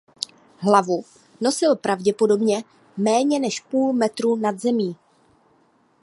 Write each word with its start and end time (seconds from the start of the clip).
Hlavu 0.57 1.03
nosil 1.41 1.75
pravděpodobně 1.75 2.63
méně 2.97 3.39
než 3.39 3.59
půl 3.59 3.93
metru 3.93 4.35
nad 4.35 4.59
zemí. 4.59 4.95